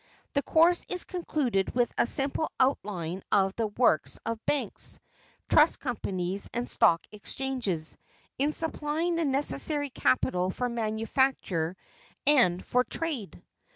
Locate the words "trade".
12.83-13.43